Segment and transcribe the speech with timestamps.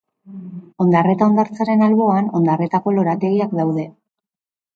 [0.85, 3.87] Ondarreta hondartzaren alboan Ondarretako lorategiak daude.